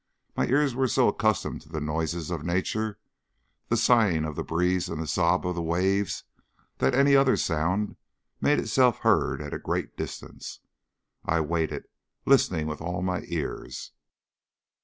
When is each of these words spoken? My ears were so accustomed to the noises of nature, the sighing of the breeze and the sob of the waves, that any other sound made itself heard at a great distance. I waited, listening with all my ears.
My 0.35 0.47
ears 0.47 0.73
were 0.73 0.87
so 0.87 1.07
accustomed 1.09 1.61
to 1.61 1.69
the 1.69 1.79
noises 1.79 2.31
of 2.31 2.43
nature, 2.43 2.97
the 3.67 3.77
sighing 3.77 4.25
of 4.25 4.35
the 4.35 4.43
breeze 4.43 4.89
and 4.89 4.99
the 4.99 5.05
sob 5.05 5.45
of 5.45 5.53
the 5.53 5.61
waves, 5.61 6.23
that 6.79 6.95
any 6.95 7.15
other 7.15 7.37
sound 7.37 7.97
made 8.41 8.57
itself 8.57 8.97
heard 9.01 9.43
at 9.43 9.53
a 9.53 9.59
great 9.59 9.95
distance. 9.95 10.59
I 11.23 11.39
waited, 11.41 11.83
listening 12.25 12.65
with 12.65 12.81
all 12.81 13.03
my 13.03 13.21
ears. 13.27 13.91